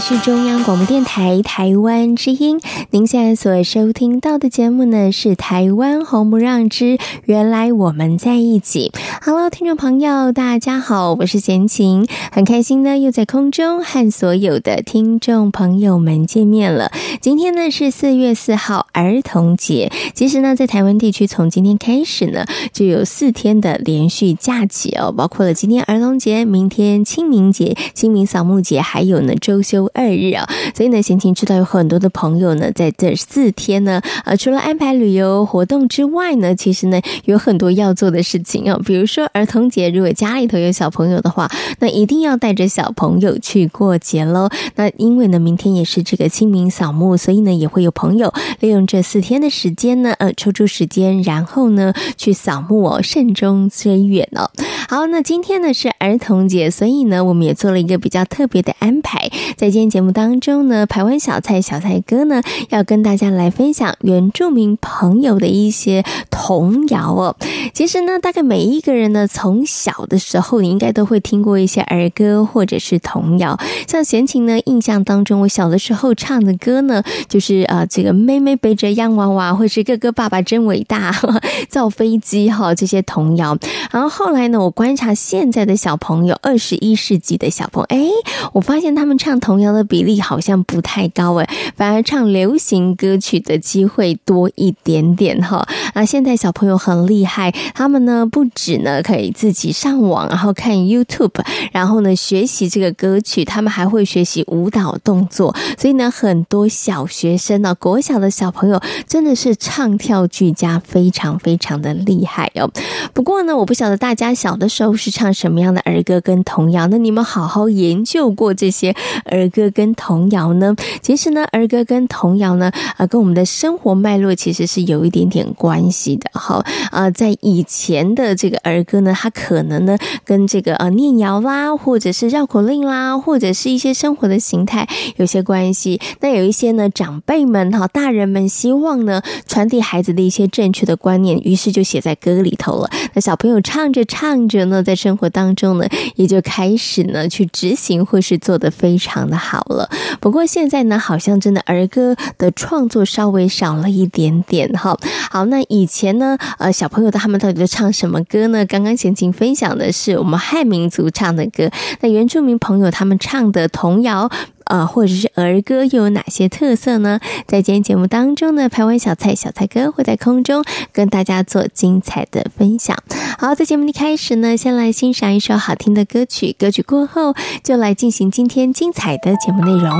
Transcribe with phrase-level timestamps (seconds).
[0.00, 2.60] 是中央广播电台台湾之音，
[2.90, 8.92] 您现在所收听到的节目呢是《台湾红不让之原来我们在一起》。
[9.30, 16.90] Hello，听众朋友，大家好，我是贤琴，很开心呢又在空中和所有的听众朋友们见面了。
[17.20, 29.90] 今天呢是四月四号儿童节，其实呢在台湾地区从今天开始呢就有四天的连续假期哦，包括了今天儿童节、明天清明节、清明扫墓节，还有呢周休。
[29.92, 38.80] 二日啊，所以呢，贤琴知道有很多的朋友呢，在这四天呢，呃，除了安排旅游活动之外呢，其实呢，有很多要做的事情啊。
[38.86, 44.48] 比如说说儿童节，如果家里头有小朋友的话，那一定要带着小朋友去过节喽。
[44.76, 54.48] 那因为呢，明天也是这个清明扫墓，所以呢，也会有朋友利用这四天的时间呢，呃，抽出时间，然后呢，去扫墓哦，慎终追远哦。
[54.88, 62.40] 好，那今天呢是儿童节，所以呢，我们也做了一个比较特别的安排，在今天节目当中呢，排湾小菜小菜哥呢
[62.70, 67.36] 要跟大家来分享原住民朋友的一些童谣哦。
[67.74, 73.58] 其实呢，大概每一个人人呢，从小的时候你应该都会听过一些儿歌或者是童谣。
[73.86, 81.14] 像贤琴呢，印象当中，我小的时候唱的歌呢，就是啊，这个妹妹背着洋娃娃，或是哥哥爸爸真伟大，
[81.70, 83.56] 造飞机哈，这些童谣。
[83.90, 88.08] 然后后来呢，我观察现在的小朋友，二十一世纪的小朋友，哎，
[88.52, 95.66] 我发现他们唱童谣的比例好像不太高诶，反而唱流行歌曲的机会多一点点哈。
[95.94, 105.54] 啊，现在小朋友很厉害，他们呢不止呢可以自己上网，然后看 YouTube，然后呢学习这个歌曲，他们还会学习舞蹈动作。
[105.76, 112.70] 所以呢，很多小学生呢，国小的小朋友真的是唱跳俱佳，非常非常的厉害哦。
[113.12, 118.94] 不过呢，我不晓得大家小的时候是唱什么样的儿歌跟童谣，那你们好好研究过这些
[119.24, 120.74] 儿歌跟童谣呢？
[121.02, 126.30] 其实呢，儿歌跟童谣呢，呃，跟我们的生活脉络其实是有一点点关系的。
[126.32, 136.00] 哈，呃，在以前的这个儿儿歌呢，它可能呢，跟这个呃念谣啦，或者是绕口令啦，或者是一些生活的形态有些关系。
[136.20, 142.90] 那有一些呢，长辈们哈，大人们希望呢，传递孩子的一些正确的观念，于是就写在歌里头了。
[143.14, 145.86] 那小朋友唱着唱着呢，在生活当中呢，
[146.16, 149.88] 也就开始呢，去执行或是做得非常的好了。
[150.20, 154.96] 不过现在呢，好像真的儿歌的创作稍微少了一点点哈。
[155.30, 158.64] 好，那以前呢，呃，小朋友他们到底都唱什么歌呢？
[158.68, 161.68] 刚刚贤琴分享的是我们汉民族唱的歌，
[162.00, 164.30] 那原住民朋友他们唱的童谣。
[164.68, 167.18] 啊，或者是儿歌又有哪些特色呢？
[167.46, 170.62] 在今天节目当中呢，台湾小菜小菜哥会在空中
[170.92, 172.94] 跟大家做精彩的分享。
[173.38, 179.90] 好，在节目的开始呢，先来欣赏一首好听的歌曲，歌曲过后就来进行今天精彩的节目内容。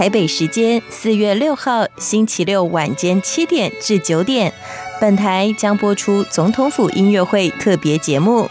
[0.00, 4.50] 台北时间四月六号星期六晚间七点至九点，
[4.98, 8.48] 本台将播出总统府音乐会特别节目。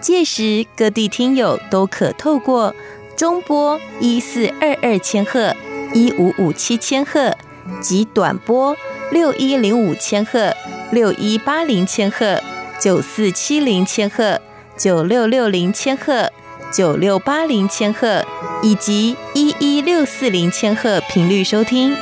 [0.00, 2.72] 届时各地听友都可透过
[3.16, 5.52] 中波一四二二千赫、
[5.92, 7.36] 一五五七千赫
[7.80, 8.76] 及短波
[9.10, 10.54] 六一零五千赫、
[10.92, 12.40] 六一八零千赫、
[12.78, 14.40] 九四七零千赫、
[14.76, 16.30] 九六六零千赫。
[16.72, 18.24] 九六八零千赫
[18.62, 21.94] 以及一一六四零千赫频率收听。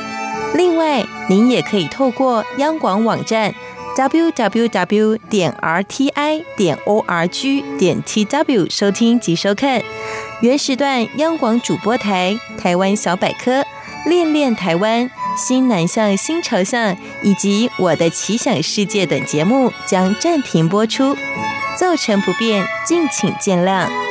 [0.53, 3.53] 另外，您也可以透过央广网站
[3.95, 9.81] www 点 rti 点 org 点 tw 收听及收看
[10.41, 13.65] 原时段央广主播台、台湾小百科、
[14.05, 21.15] 恋恋台湾、新南向新朝向以及我的奇想世界等节目将暂停播出，
[21.77, 24.10] 造成不便，敬请见谅。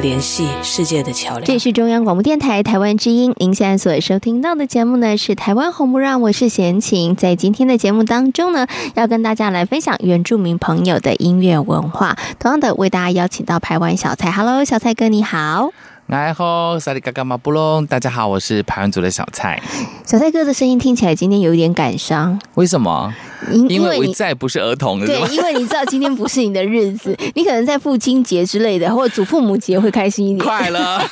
[0.00, 1.44] 联系世界的桥梁。
[1.44, 7.14] 这是中央广播电台台湾之音，您现在所收听到的节目呢是台湾红不让，我是贤琴。
[7.14, 12.16] 在今天的节目当中呢，要跟大家来分享原住民朋友的音乐文化。
[12.38, 15.70] 同样的，为大家邀请到台湾小蔡，Hello，小蔡哥你好。
[16.06, 19.60] 来吼，嘎嘎马布隆，大家好，我是排湾族的小蔡。
[20.04, 23.14] 小蔡哥的声音听起来今天有一点感伤，为什么？
[23.50, 30.46] 因因为我再不是儿童了，对，因为你知道今天不是你的日子， 你可能在父亲节之类的，或者祖父母节会开心一点。
[30.46, 30.80] 快乐。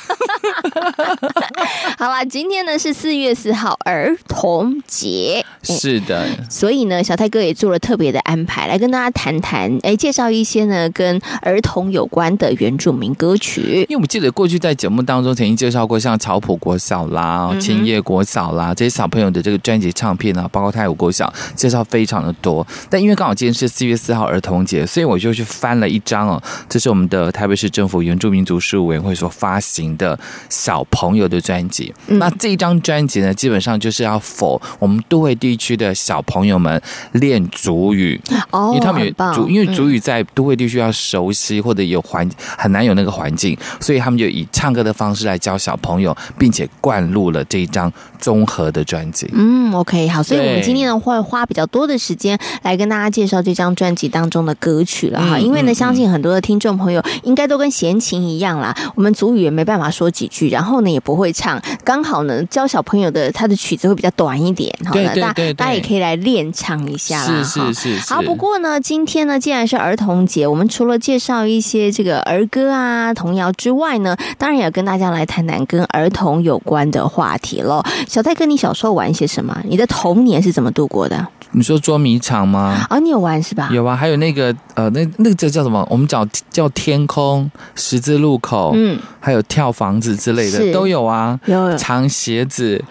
[1.97, 13.85] 好啦，今天呢是四月四号儿童节，是的，所以呢，小泰哥也做了特别的安排，来跟大家谈谈，哎，介绍一些呢跟儿童有关的原住民歌曲。
[13.89, 22.65] 因为我们记得过去在节目当中曾经介绍过，像草埔国小啦、千叶国小啦这些小朋友的这个专辑唱片啊，包括泰武国小，介绍非常的多。
[22.89, 30.17] 但因为刚好今天是四月四号儿童节，所以我就去翻了一张哦，这是我们的台北市政府原住民族事务委员会所发行的
[30.49, 31.93] 小朋友的专辑。
[32.07, 36.81] 嗯、那这一张专辑呢，基本上就是要 for 我们都会地区的小朋友们
[37.13, 38.19] 练族语
[38.51, 49.29] 哦，因为他们有族，因为族语在都会地区要熟悉，或者有环很难有那个环境，所以他们就以唱歌的方式来教小朋友，并且灌入了这一张综合的专辑。
[49.33, 52.39] 嗯，OK，好，所以我们今天呢会花比较多的时间。
[52.63, 67.43] 来跟大家介绍这张专辑当中的歌曲了哈，因为呢，相信很多的听众朋友应该都跟闲情一样啦，我们祖语也没办法说几句，然后呢也不会唱，刚好呢教小朋友的他的曲子会比较短一点，好的，大大家也可以来练唱一下啦。
[67.43, 68.13] 是是是。
[68.13, 77.83] 好，不过呢，今天呢既然是儿童节，我们除了介绍一些这个儿歌啊、童谣之外呢，当然也要跟大家来谈谈跟儿童有关的话题喽。
[78.07, 79.57] 小泰哥，你小时候玩些什么？
[79.63, 81.27] 你的童年是怎么度过的？
[81.53, 82.85] 你说捉迷藏吗？
[82.89, 83.69] 啊，你有玩是吧？
[83.71, 85.85] 有啊，还有那个呃，那那个叫叫什么？
[85.89, 91.39] 我们叫叫天空十字路口，嗯，还有跳房子之类的都有啊。
[91.45, 92.83] 有藏鞋子，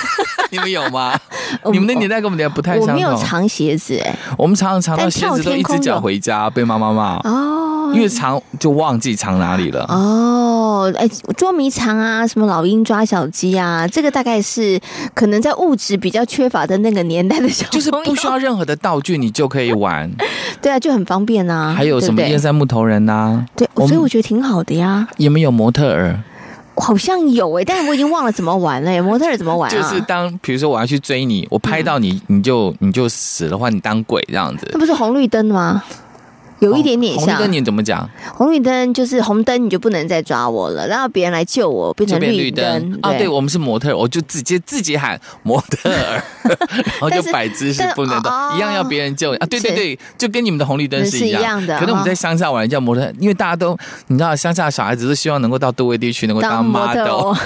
[0.50, 1.18] 你们有吗？
[1.72, 2.90] 你们那年代跟我们年代不太相同。
[2.90, 10.56] 我没有藏鞋子哎，我们常常藏到鞋子都一只脚回家，被妈妈骂哦，因为藏就忘记藏哪里了哦。
[10.78, 14.78] 哦，哎，捉迷藏啊，什么老鹰抓小鸡啊，这个大概是
[15.14, 20.10] 可能在物质比较缺乏的那个年代的小，就是不需要任何的道具，你就可以玩。
[20.62, 21.74] 对啊，就很方便啊。
[21.76, 23.46] 还有什么燕山木头人呐、啊？
[23.56, 25.08] 对，所以我觉得挺好的呀。
[25.16, 26.20] 有没有模特儿？
[26.76, 28.90] 好像有哎、欸，但是我已经忘了怎么玩了。
[29.02, 29.74] 模特儿怎么玩、啊？
[29.74, 34.68] 就是当比如说我要去追你，我拍到你，嗯、你就你就死的话，你当鬼这样子。
[34.72, 35.82] 那不是红绿灯吗？
[36.60, 38.08] 有一点点像红绿灯，你怎么讲？
[38.34, 42.90] 红绿灯就是红灯，你就不能再抓我了，然后别人来救我，变成绿灯。
[42.92, 46.22] 对啊，对，我们是模特，我就直接自己喊模特儿，
[47.00, 49.46] 然后就摆姿势不能动，一样要别人救啊。
[49.46, 51.78] 对对对，就跟你们的红绿灯是一样的。
[51.78, 57.34] 可能我们在乡下玩叫模特，因为大家都你知道，乡下小孩子是希望能够到都会地区能够当 model。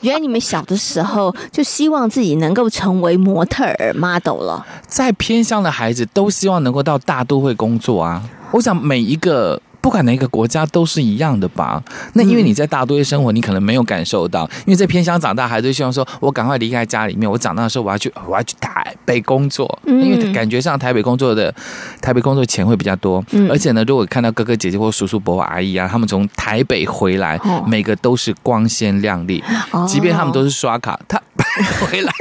[0.00, 4.66] 原来你们小的时候就希望自己能够成为模特儿 model 了。
[4.86, 8.22] 在偏乡的孩子都希望能够到大都会工作啊！
[8.52, 9.60] 我想每一个。
[9.86, 11.80] 不管哪个国家都是一样的吧？
[12.14, 14.42] 那因为你在大都会生活，你可能没有感受到。
[14.66, 21.54] 因为在偏乡长大，孩子希望说：“我赶快离开家里面，我长大的时候我要去，我要去台北工作。”因为感觉上台北工作的
[22.02, 23.24] 台北工作钱会比较多。
[23.48, 29.40] 而且呢，如果看到哥哥姐姐或叔叔伯伯阿姨啊，他们从台北回来，每个都是光鲜亮丽。
[29.86, 31.22] 即便他们都是刷卡，他
[31.86, 32.12] 回来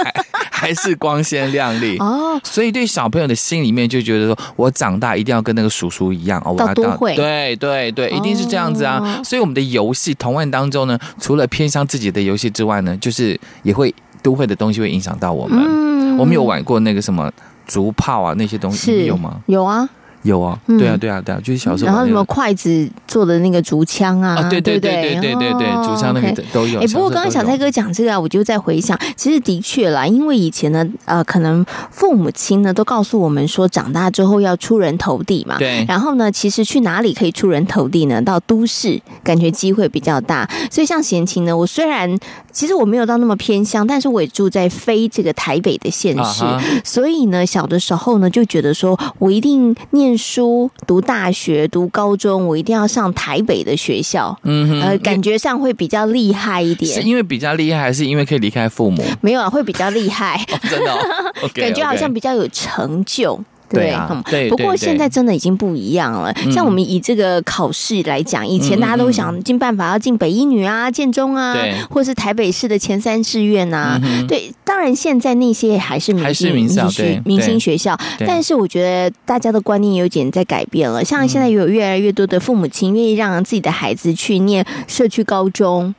[0.51, 1.97] 还是光鲜亮丽。
[1.97, 8.99] 哦，所以对小朋友的心里面就觉得说：“我长大一定要跟那个叔叔一样哦，我要到对。”对对，一定是这样子啊！
[8.99, 15.59] 哦、所以我们的游戏同案当中呢，除了偏向自己的游戏之外呢，就是也会都会的东西会影响到我们。
[15.67, 17.31] 嗯、我们有玩过那个什么
[17.65, 19.41] 竹炮啊那些东西，是有吗？
[19.47, 19.87] 有啊。
[20.25, 21.91] 有啊，对啊，对啊，对啊，就是小时候。
[21.91, 26.79] 然后什么筷子做的那个竹枪啊，对对对对对对对，竹枪那个都有。
[26.79, 35.59] 哎，不过刚刚小蔡哥讲这个啊，我就在回想，其实的确啦，因为以前呢，呃，可能父母亲呢都告诉我们说，长大之后要出人头地嘛。
[35.59, 35.85] 对。
[35.87, 38.19] 然后呢，其实去哪里可以出人头地呢？
[38.19, 40.49] 到都市，感觉机会比较大。
[40.71, 42.17] 所以像贤琴呢，我虽然
[42.51, 46.43] 其实我没有到那么偏乡，但是我也住在非这个台北的县市，
[46.83, 50.14] 所以呢，小的时候呢就觉得说我一定念。
[50.17, 56.93] 书读大学读高中，我一定要上台北的学校，嗯哼，呃，感觉上会比较厉害一点。
[56.93, 59.03] 是因为比较厉害，还是因为可以离开父母？
[59.21, 60.99] 没有啊，会比较厉害，哦、真的、 哦
[61.43, 63.39] ，okay, 感觉好像比较有成就。
[63.69, 66.31] 对啊不过对现在真的已经不一样了。
[66.43, 71.55] 嗯像我们以这个考试来讲，以前大家都想尽办法要进北一女啊、建中啊，
[71.89, 73.99] 或是台北市的前三志愿啊。
[74.27, 76.87] 对，当然现在那些还是明还是星名校
[77.25, 81.03] 明星学校，但是我觉得大家的观念有点在改变了。
[81.03, 85.93] 像现在有越来越多的父母亲愿意让自己的孩子去念社区高中。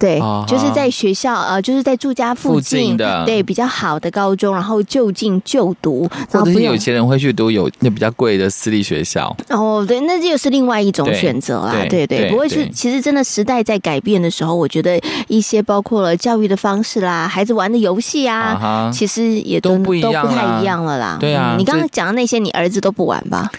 [0.00, 9.36] 对啊，就是在学校呃，就是在住家附附近近的对比较好的高中，然后就近就读，然或者有钱人会去读有那比较贵的私立学校。
[9.50, 21.18] 哦，对，那这又是另外一种对选择啦，对对不过是其实真的时代在改变的时候，我觉得一些包括了教育的方式啦，孩子玩的游戏啊，啊其实也都都不一样都不太一样了啦。
[21.20, 23.50] 对啊嗯你刚刚这讲的那些，你儿子都不玩吧？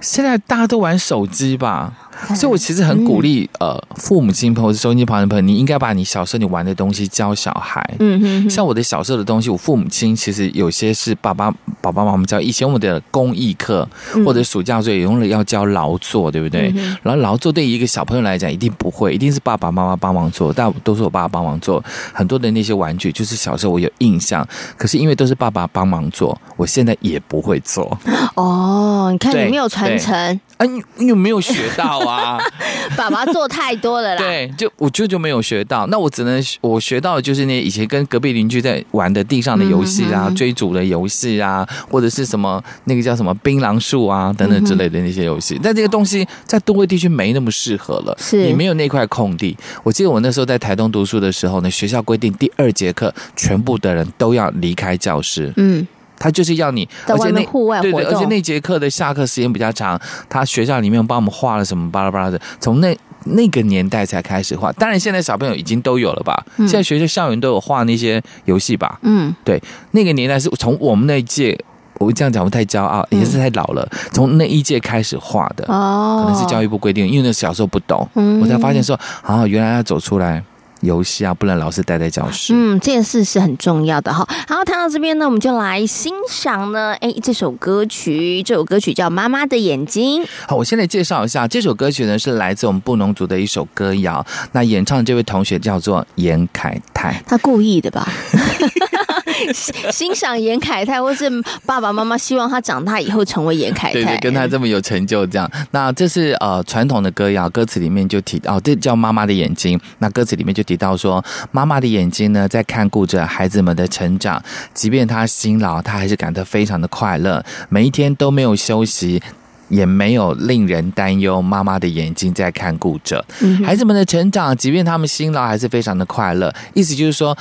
[0.00, 7.82] 现在大家都玩手机吧，嗯所以我其实很鼓励、呃父母亲朋友、收音机旁的朋友，你应该把你小时候你玩的东西教小孩。
[7.98, 12.40] 嗯哼哼，像我的小时候的东西，我父母亲其实有些是爸爸、爸爸妈妈教。
[12.40, 16.72] 以前我们的公益课嗯或者暑假作业，用了要教劳作，对不对？
[17.02, 21.82] 然后劳作对于一个小朋友来讲，一定不会，一定是爸爸妈妈帮忙做，但都是我爸爸帮忙做。
[22.12, 24.46] 很多的那些玩具，就是小时候我有印象，
[24.76, 27.98] 可是因为都是爸爸帮忙做，我现在也不会做。
[28.34, 32.38] 哦，你看对你没有传承，啊，你你有没有学到啊？
[32.96, 34.22] 爸爸做太多了啦。
[34.22, 45.58] 对，就我就就没有学到，那我只能我学到的就是那以前跟隔壁邻居在玩的地上的游戏啊，嗯哼追逐的游戏啊，或者是什么那个叫什么槟榔树啊等等之类的那些游戏。
[45.62, 49.56] 但这个东西在都会地区没那么适合了，是你没有那块空地。
[49.84, 55.52] 我记得我那时候在台东读书的时候呢，学校规定第二节课全部的人都要离开教室。
[55.56, 55.86] 嗯，
[56.18, 64.72] 他就是要你，在外面而且那户外对对，而且那节课的下课时间比较长，他学校里面帮我们画了什么巴拉巴拉的，从那那个年代才开始画。
[64.72, 66.44] 当然，现在小朋友已经都有了吧？
[66.58, 68.98] 现在学校校园都有画那些游戏吧？
[69.02, 71.58] 嗯，对，那个年代是从我们那一届，
[71.98, 80.42] 我这样讲我太骄傲，也是太老了，从那一届开始画的，哦，可能是教育部规定，因为那小时候不懂，嗯我才发现说，啊，原来要走出来。
[80.80, 82.52] 游戏啊，不能老是待在教室。
[82.54, 84.26] 嗯，这件事是很重要的哈。
[84.46, 90.22] 好，谈到这边呢，我们就来欣赏呢，哎，这首歌曲，这首歌曲叫《妈妈的眼睛》。
[90.46, 94.24] 好，我先来介绍一下这首歌曲呢，是来自我们布农族的一首歌谣。
[94.52, 98.08] 那演唱的这位同学叫做严凯泰，他故意的吧？
[99.92, 101.30] 欣赏严凯泰，或是
[101.64, 105.50] 爸爸妈妈希望他长大以后成为严凯泰，跟他这么有成就这样。
[105.70, 109.78] 那这是呃传统的歌谣，歌词里面就提到，哦，这叫妈妈的眼睛。
[109.98, 114.42] 那歌词里面就提到说，妈妈的眼睛呢，在看顾着孩子们的成长，
[114.74, 119.22] 即便他辛劳，他还是感到非常的快乐，每一天都没有休息。
[119.68, 123.22] 也没有令人担忧，妈妈的眼睛在看顾着
[123.62, 126.50] 孩子们的成长，即便他们辛劳，还是非常的快乐。
[126.72, 127.36] 意思就是说，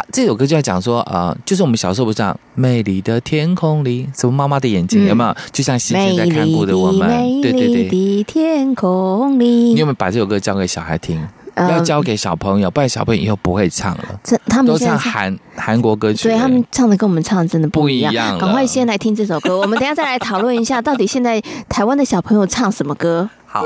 [0.00, 5.36] 他这首歌就要讲说，呃，就是我们小时候不是这样，美丽的天空里，什么妈妈的眼睛、嗯、有没有？
[5.52, 7.08] 就像星星在看顾的我们，
[7.42, 7.68] 对对对。
[7.68, 11.20] 美丽的天空里，你有没有把这首歌教给小孩听？
[11.56, 14.20] 要教给小朋友，不然小朋友以后不会唱了。
[14.24, 18.38] 这他们都唱韩韩国歌曲，对他们唱的跟我们唱的真的不一样。
[18.38, 23.28] 赶快先来听这首歌，我们等一下再来讨论一下，到底现在台湾的小朋友唱什么歌？
[23.46, 23.64] 好。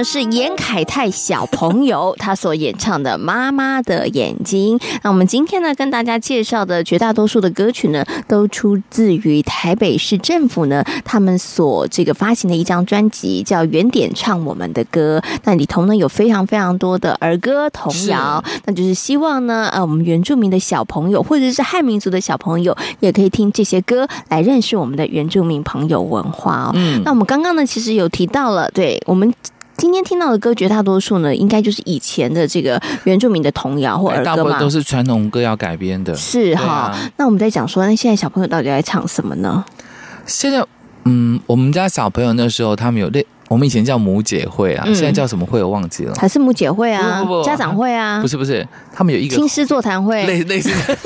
[0.00, 4.78] 呢是严凯泰小朋友他所演唱的《妈妈的眼睛》。
[5.02, 15.20] 那我们今天呢跟大家介绍的绝大多数的歌曲呢，都出自于台北市政府呢他们所这个发行的一张专辑，叫《原点唱我们的歌》。
[15.44, 26.72] 那里头呢有非常非常多的儿歌童谣，那就是希望呢呃我们原住民的小朋友或者是汉民族的小朋友也可以听这些歌来认识我们的原住民朋友文化哦。
[26.74, 28.98] 嗯，那我们刚刚呢其实有提到了对。
[29.06, 29.32] 我们
[29.80, 36.14] 今天听到的歌，绝大多数呢，应该就是以前的这个原住民的童谣或儿歌嘛，大部分都是传统歌谣改编的。
[36.14, 39.64] 是哈，啊、那我们在讲说，那现在小朋友到底在唱什么呢？
[40.26, 40.62] 现在，
[41.06, 47.22] 嗯，我们家小朋友那时候他们有类，我们以前叫母姐会啊，嗯、现在叫什么会我忘记了，还是母姐会啊？
[47.22, 48.20] 不不不家长会啊？
[48.20, 50.98] 不是不是，他们有一个亲师座谈会，类类似 的。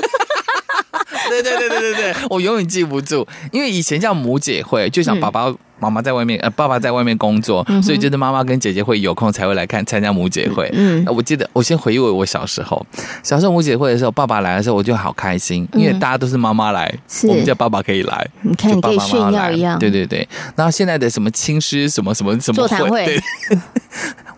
[1.29, 5.55] 对对对对对对，我永远记不住，因为以前叫母姐会，就想宝宝。
[5.77, 10.69] 嗯妈妈在外面，呃，爸爸在外面工作，嗯、所以就是妈妈跟姐姐会有空才会来看参加母姐会。
[10.73, 12.83] 嗯，我记得我先回忆我小时候，
[13.21, 17.27] 小时候母姐会的时候，爸爸来的时候我就好开心，因为大家都是妈妈来，是。
[17.27, 19.77] 我们家爸爸可以来，你看你可以炫耀一样。
[19.77, 23.21] 对对对，然后现在的什么亲师什么什么什么座谈会，对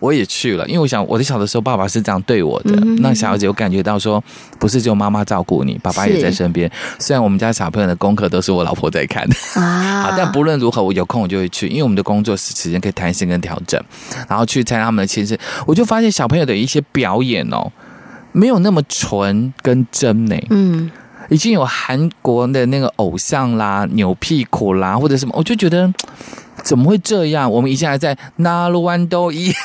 [0.00, 4.22] 我也去了，因为我想我的小的时候爸爸是这样对我的，那小孩子有感觉到说，
[4.58, 6.68] 不是只有妈妈照顾你，爸爸也在身边。
[6.98, 9.24] 虽然我们家小朋友的功课都是我老婆在看。
[9.54, 11.27] 啊， 好，但不论如何，我有空。
[11.28, 13.80] 就会去，因为我们的工作时时间可以弹性跟调整，
[14.28, 17.70] 然后去参加他们的亲子，我就发现小朋友的一些表演哦，
[18.32, 20.36] 没有那么纯跟真呢。
[20.50, 20.90] 嗯，
[21.28, 25.92] 已经有韩国的那个偶像啦，扭屁股啦，或者什么，我就觉得
[26.62, 27.50] 怎么会这样？
[27.50, 29.56] 我们以前还在那鲁湾都一样。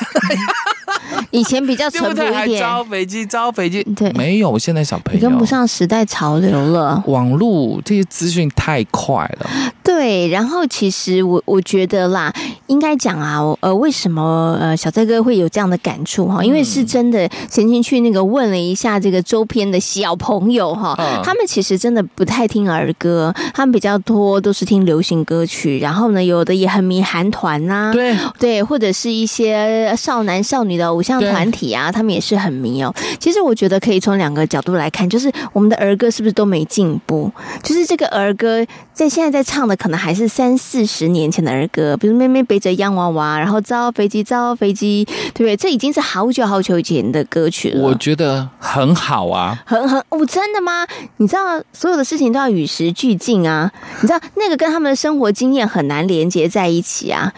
[1.30, 4.58] 以前比较淳朴一点，招飞机，招飞机，对，没有。
[4.58, 5.20] 现在小朋友。
[5.20, 9.50] 跟不上时代潮流了，网络这些资讯太快了。
[9.82, 12.32] 对，然后其实我我觉得啦，
[12.66, 16.42] 应该讲啊，呃，为什么呃小蔡哥会有这样的感触哈？
[16.42, 28.14] 因为是真的，前天去那个问了一下这个周边的小朋友哈，嗯、他们其实真的不太听儿歌，他们比较多都是听流行歌曲，然后呢，有的也很迷韩团呐，对。
[28.38, 32.94] 对，或者是一些少男少女的偶像团体啊，他们也是很迷哦。
[33.20, 37.30] 其实我觉得可以从两个角度来看，就是我们的儿歌是不是都没进步？
[37.62, 39.74] 就是这个儿歌在现在在唱的。
[39.76, 45.04] 可能还是三四十年前的儿歌，比如妹妹背着洋娃娃，然后造飞机，造飞机，
[45.34, 45.56] 对不对？
[45.56, 47.82] 这已经是好久好久以前的歌曲了。
[47.82, 50.86] 我觉得很好啊，很很哦，真的吗？
[51.16, 57.32] 你知道所有的事情都要与时俱进啊，你知道那个跟他们的生活经验很难连接在一起啊。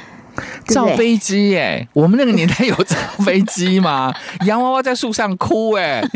[0.67, 4.13] 造飞机耶，我们那个年代有造飞机吗？
[4.47, 6.03] 洋娃娃在树上哭哎。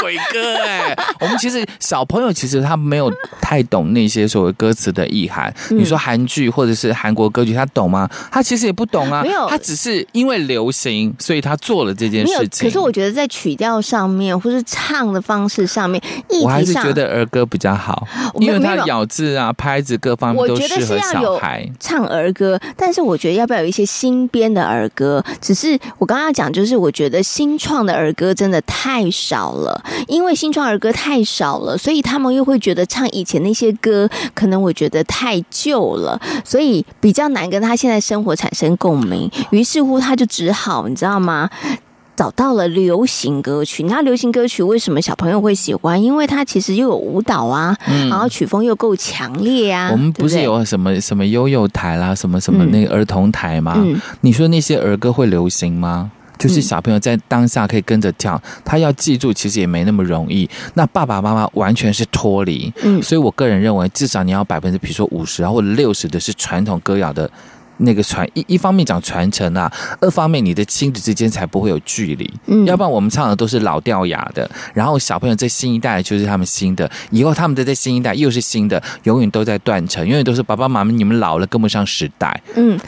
[0.00, 5.54] 鬼哥哎，我们其实小朋友其实他没有太懂那些所谓歌词的意涵。
[5.70, 8.08] 嗯、你说韩剧或者是韩国歌曲，他懂吗？
[8.30, 9.22] 他其实也不懂啊。
[9.22, 12.66] 没有，他只是因为流行，所以他做了这件事情。
[12.66, 16.02] 可是我觉得在曲调上面，或是唱的方式上面，
[16.42, 18.06] 我还是觉得儿歌比较好，
[18.40, 22.58] 因为他咬字啊、拍子各方面都适合小孩唱儿歌。
[22.74, 25.24] 但但是我觉得要不要有一些新编的儿歌？
[25.40, 29.80] 只是我刚刚讲，就是我觉得新创的儿歌真的太少了。
[30.08, 39.30] 因为新创儿歌太少了，所以他们又会觉得唱以前那些歌，可能我觉得太旧了，所以比较难跟他现在生活产生共鸣。
[39.50, 41.48] 于是乎，他就只好，你知道吗？
[42.20, 43.84] 找到了流行歌曲。
[43.84, 46.02] 那流行歌曲为什么小朋友会喜欢？
[46.02, 49.88] 因为它其实又有舞蹈啊，嗯、然后曲风又够强烈啊。
[49.90, 53.72] 我们不是有什么什么悠悠台啦，什么什么那个儿童台吗？
[53.78, 56.10] 嗯、你说那些儿歌会流行吗？
[56.36, 60.46] 就是小朋友在当下可以跟着跳，他要记住其实也没那么容易。
[60.74, 67.30] 那爸爸妈妈完全是脱离，嗯，所以我个人认为，至少你要百分之，比如说五十啊或者六十的是传统歌谣的
[67.80, 82.78] 那个传一一方面讲传承啊，二方面你的亲子之间才不会有距离，嗯，要不然我们唱的都是老掉牙的，然后小朋友在新一代就是他们新的，以后他们的在这新一代又是新的，永远都在断层，永远都是爸爸妈妈你们老了跟不上时代，嗯。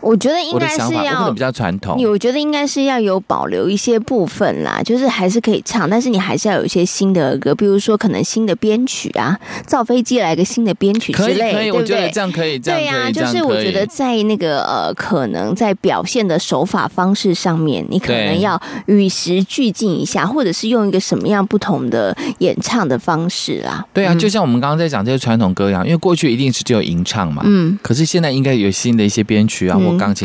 [0.00, 2.02] 我觉得应该是要，比较传统。
[2.04, 23.84] 我觉得应该是要有保留一些部分啦，就是还是可以唱，但是你还是要有一些新的歌，比如说可能新的编曲啊，造飞机来个新的编曲之类，可以，可以，我觉得这样可以，这样对呀，就是我觉得在那个呃，可能在表现的手法方式上面，你可能要与时俱进一下，或者是用一个什么样不同的演唱的方式啦。
[23.92, 29.61] 对啊，就像我们刚刚在讲这些传统歌谣，因为过去一定是只有吟唱嘛，嗯，可是现在应该有新的一些编曲。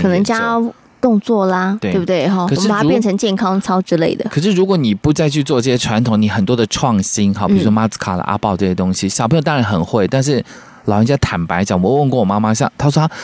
[0.02, 0.60] 可能加
[1.00, 2.28] 动作啦，对，对不对？
[2.28, 4.28] 哈，我们把它变成健康操之类的。
[4.30, 10.08] 可是如果你不再去做这些传统，你很多的创新，好，比如说马斯卡了、阿豹这些东西，小朋友当然很会。
[10.08, 10.44] 但是
[10.86, 13.16] 老人家坦白讲，我问过我妈妈，像她说她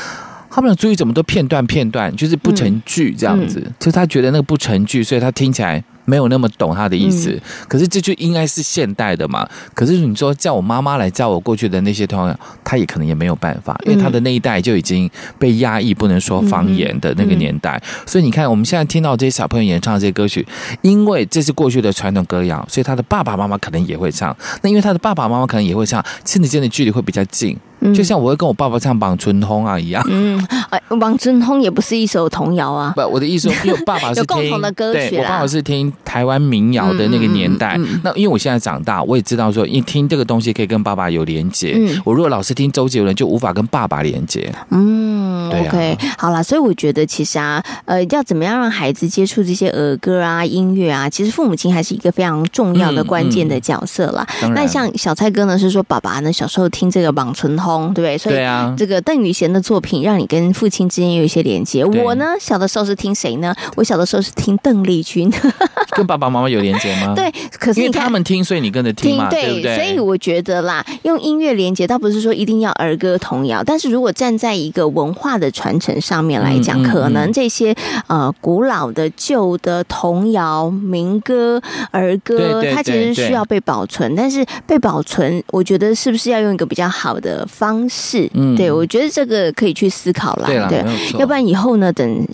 [0.51, 5.83] 他们的注意怎么都片段片段，就是不成句这样子，嗯、就是他觉得那个不成句，所以他听起来。
[6.05, 9.47] 没有那么懂他的意思，嗯、可是这就应该是现代的嘛。
[9.73, 17.81] 可是你说叫我妈妈来教我过去的那些童谣，他也可能也没有办法，因为他的那一代就已经被压抑，不能说方言的那个年代。
[18.05, 20.45] 所以你看，我们现在听到这些小朋友演唱这些歌曲，
[20.81, 24.35] 因为这是过去的传统歌谣，所以他的爸爸妈妈可能也会唱。
[24.61, 27.57] 那因为他的爸爸妈妈可能也会唱，亲子间的距离会比较近。
[27.93, 32.93] 就像我会跟我爸爸唱《望春通》啊一样，嗯，哎，《望春通》也不是一首童谣啊。
[32.95, 37.75] 不，我的意思说，因为爸爸是 共同的歌曲，我爸爸是听台湾民谣的那个年代。
[37.77, 41.73] 嗯嗯嗯、那因为我现在长大，我也知道说，一听这个东西可以跟爸爸有连接。
[41.75, 44.53] 嗯，我如果老是听周杰伦，就无法跟爸爸连接。
[44.69, 54.27] 嗯，OK，好了，所以我觉得其实啊，呃，要怎么样让孩子接触这些儿歌啊、音乐啊，其实父母亲还是一个非常重要的关键的角色啦。
[54.53, 58.17] 那像小蔡哥呢，是说爸爸呢小时候听这个《望春风》，对不对？
[58.17, 58.43] 所以。
[58.43, 58.73] 啊。
[58.75, 61.85] 这个邓宇贤的作品让你跟父亲之间有一些连接。
[61.85, 63.55] 我呢，小的时候是听谁呢？
[63.75, 65.31] 我小的时候是听邓丽君，
[65.95, 67.13] 跟爸爸妈妈有连接吗？
[67.15, 69.75] 对，可是因为他们听，所以你跟着听嘛，对不对？
[69.75, 77.75] 所以我觉得啦，用音乐连接倒不是说一定要儿歌童谣，但是如果站在一个文化的传承上面来讲，可能这些
[78.07, 84.15] 呃古老的旧的童谣、民歌、儿歌，它其实需要被保存。
[84.15, 88.29] 但是被保存，我觉得是不是要用一个比较好的方式？
[88.33, 90.45] 嗯，对，我觉得这个可以去思考啦。
[90.47, 90.83] 对啦，对，
[91.19, 92.27] 要不然以后呢，等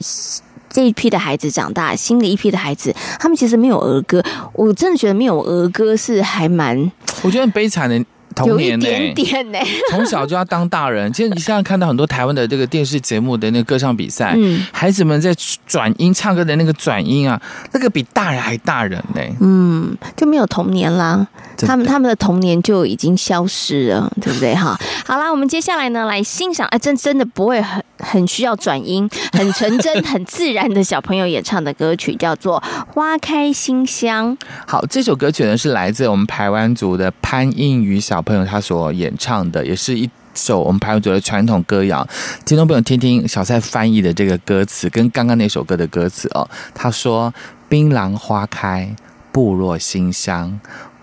[0.80, 6.90] 这一批的孩子长大，新的一批的孩子，他们其实没有儿歌，我真的觉得没有儿歌是还蛮，
[7.22, 8.02] 我觉得很悲惨的。
[8.36, 9.46] 童年点点
[9.90, 11.12] 从小就要当大人。
[11.12, 17.42] 其实你现在看到很多台湾的这个电视节目的那个歌唱比赛，嗯，孩子们在转音唱歌的那个转音啊，
[17.74, 19.36] 那个比大人还大人呢、欸。
[19.42, 21.28] 嗯，就没有童年啦，
[21.68, 24.56] 他们他们的童年就已经消失了，对不对？
[24.56, 32.62] 哈，好啦，我们接下来呢来欣赏，哎，真真的不会很很需要转音， 很纯真、很自然的小朋友演唱的歌曲，叫做
[32.94, 34.38] 《花开馨香》。
[34.66, 42.08] 好，这首歌曲呢是来自我们台湾族的潘映宇小朋友他所演唱的，也是一首我们排湾族的传统歌谣。
[42.46, 46.48] 听众朋友听听小蔡翻译的这个歌词，跟刚刚那首歌的歌词哦。
[46.74, 47.34] 他说
[47.68, 48.96] ：“槟榔花开，
[49.32, 50.60] 部落馨香，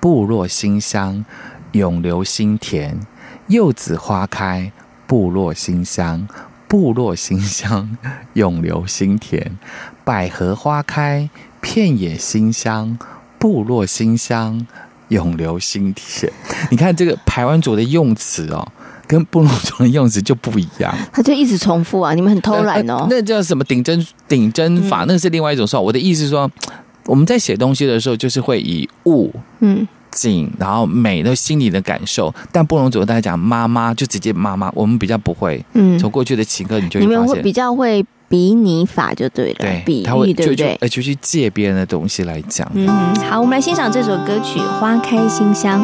[0.07, 1.25] 布洛馨香，
[1.73, 2.93] 永留心田；
[3.49, 4.71] 柚子花开，
[5.05, 6.29] 部落馨香，
[6.69, 7.97] 部落馨香，
[8.35, 9.43] 永留心田；
[10.05, 11.29] 百合花开，
[11.61, 12.97] 遍野馨香，
[13.37, 14.65] 部落馨香。”
[15.09, 16.33] 永留心田，
[16.71, 18.67] 你看这个排湾族的用词哦，
[19.09, 20.95] 跟布农族的用词就不一样。
[21.13, 23.09] 他就一直重复啊，你们很偷懒哦。
[23.11, 25.05] 那叫什么顶针顶针法？
[25.05, 25.83] 嗯、那是另外一种说法。
[25.83, 26.49] 我的意思是说，
[27.07, 32.35] 我们在写东西的时候，就是会以物、嗯、景，然后美的心理的感受。
[32.51, 35.65] 但布农族大家讲妈妈，就直接妈妈，我们比较不会。
[35.75, 38.05] 嗯，从过去的情歌，你就会你们会比较会。
[38.29, 40.77] 比拟法就对了，对，比喻对不对？
[40.81, 42.69] 而且去借别人的东西来讲。
[42.75, 42.89] 嗯，
[43.31, 45.81] 好，我们来欣赏这首歌曲《花开心香》。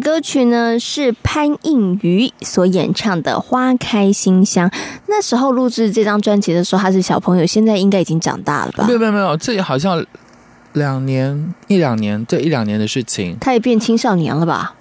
[0.00, 4.68] 歌曲呢是潘映瑜所演唱的《花开心香》。
[5.06, 8.84] 那时候录制这张专辑的时候，他是小朋友，现在应该已经长大了吧？
[8.86, 10.04] 没有没有没有，这好像
[10.74, 14.74] 两年一两年，这一两年的事情，他也变青少年了吧？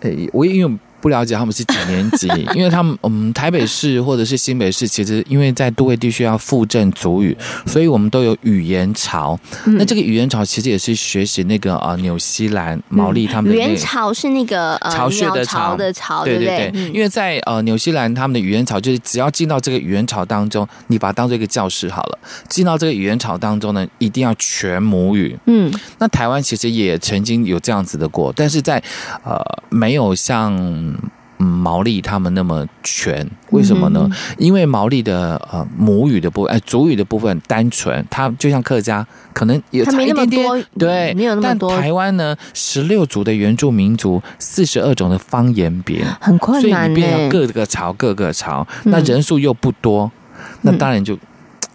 [0.00, 7.36] 诶，我也因为不了解他们是几年级， 因为他们嗯台北市或者是新北市，其实因为在都会地区要附赠族语，
[7.66, 9.38] 所以我们都有语言潮。
[9.66, 13.68] 嗯、那这个语言潮其实也是学习那个呃纽西兰毛利他们的、那个。
[13.68, 16.70] 语言潮是那个巢穴的巢的巢，对对对。
[16.70, 22.18] 对对因为在呃纽西兰他们的语言潮，就是只要进到这个语言潮当中，你把它当做一个教室好了。
[22.48, 25.38] 进到这个语言潮当中呢，一定要全母语。
[25.44, 28.82] 嗯，那台湾其实也曾经有这样子的过，但是在
[29.22, 29.38] 呃
[29.68, 30.54] 没有像
[31.00, 31.10] 嗯
[31.44, 34.08] 毛利他们那么全，为什么呢？
[34.10, 41.70] 嗯、因为毛利的呃母语的部分，哎，族语的部分单纯，它就像客家，可能也差一点点，对，没有那么多。
[41.70, 51.18] 但台湾呢，十六族的原住民族，四十二种的方言别，很困难，所以你变成各个朝，各个巢，那人数又不多，嗯、那当然就。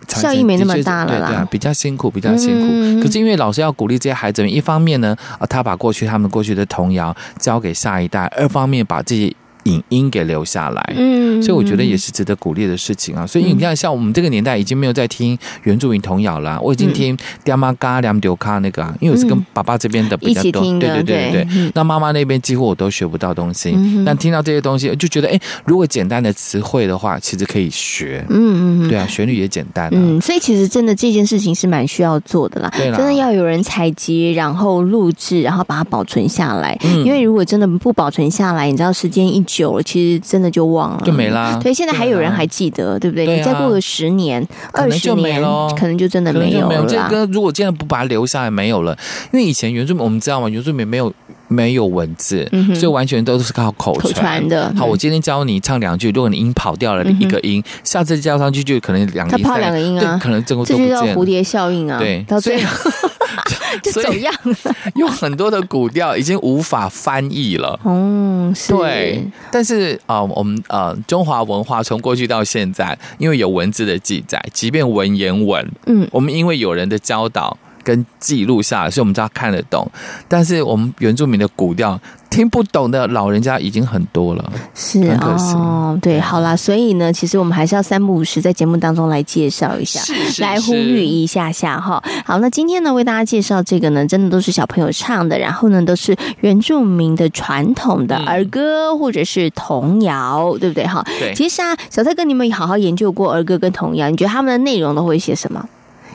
[0.09, 2.67] 效益没那么大了啦，对对，比较辛苦，比较辛苦。
[2.69, 9.35] 嗯、可是因为老师要鼓励这些孩子们，一方面呢，啊，他把过去他们过去的童谣交给下一代；二方面把这些。
[9.69, 13.25] 影音给留下来，嗯，所以我觉得也是值得鼓励的事情啊。
[13.25, 21.43] 所以你看，像我们这个年代已经没有在听原住民童谣了，我已经听爹妈嘎两丢卡那个，因为我是跟爸爸这边的比较多，对对对对。
[21.43, 21.71] 对。
[21.75, 39.43] 那妈妈那边几乎我都学不到东西，但听到这些东西就觉得，哎，如果简单的词汇的话，其实可以学，嗯嗯，对啊，旋律也简单，嗯，所以其实真的这件事情是蛮需要做的啦，真的要有人采集，然后录制，然后把它保存下来，因为如果真的不保存下来，你知道时间一。
[39.49, 41.59] 久了，其实真的就忘了，就没啦。
[41.61, 43.25] 对，现在还有人还记得，对不对？
[43.25, 45.41] 你再过个十年、二十年，
[45.77, 46.85] 可能就真的没有了。
[46.87, 48.97] 这个如果现在不把它留下来，没有了。
[49.31, 50.47] 因为以前原住民，我们知道吗？
[50.49, 51.13] 原住民没有
[51.47, 54.73] 没有文字，所以完全都是靠口传的。
[54.77, 59.43] 好，我今天教你唱两句，如果你音跑掉了一个音，下次叫上去就可能两个音。
[59.43, 61.99] 他跑两个音啊，可能整个这就叫蝴蝶效应啊。
[61.99, 62.91] 对，到最后。
[63.83, 67.79] 就走样了， 有很多的古调已经无法翻译了。
[67.83, 68.73] 哦，是。
[68.73, 79.89] 对，但是啊、呃，我们呃，中华文化从过去到现在，因为有文字的记载，即便文言文，嗯，我们因为有人的教导跟记录下来，所以我们知道看得懂。
[80.27, 81.99] 但是我们原住民的古调。
[82.29, 91.99] 听不懂的老人家已经很多了，是哦，对，好啦，所以呢，其实我们还是要三不五时在节目当中来介绍一下，是是是来呼吁一下下哈。
[92.23, 101.03] 好，那今天呢，为大家介绍这个呢，真的都是小朋友唱的，然后呢，都是原住民的传统的儿歌或者是童谣，嗯、对不对哈？
[101.19, 101.33] 对。
[101.33, 105.67] 其实啊，小蔡哥，你们好好研究过儿歌跟童谣，你觉得他们的内容都会写什么？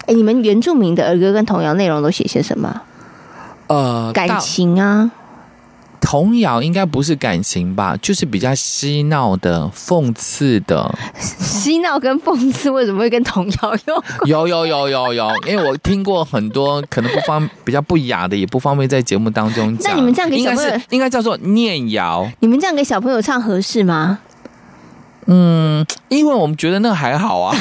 [0.07, 2.83] 哎，你们原住民的儿歌跟童谣内容都写些什么？
[3.67, 5.11] 呃，感情啊。
[6.01, 10.95] 童谣应该不是感情吧，就是比较嬉闹的、讽刺的。
[11.17, 13.75] 嬉闹跟讽刺为什么会跟童谣
[14.27, 14.47] 有？
[14.47, 19.95] 有有有有有，因为我听过很多可能不方比较不雅的，也不方便在节目当中讲。
[19.95, 22.31] 那你们这样给小朋友应该是应该叫做念谣？
[22.41, 24.19] 你们这样给小朋友唱合适吗？
[25.25, 27.57] 嗯，因为我们觉得那个还好啊。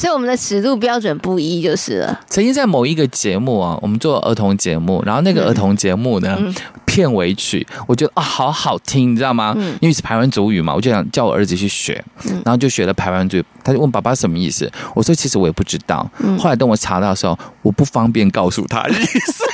[0.00, 2.20] 所以我们的尺度标准不一就是了。
[2.26, 6.54] 曾经在某一个节目啊，我们做儿童节目，然后那个儿童节目呢，嗯、
[6.86, 9.52] 片尾曲，我觉得啊、哦，好好听，你知道吗？
[9.58, 13.44] 嗯、因为是排湾族语嘛，我就想叫我儿子去学，然后就学了排湾族语。
[13.62, 16.10] 他就问爸爸什么意思，我说其实我也不知道。
[16.38, 19.44] 后来等我查到的时候，我不方便告诉他意思。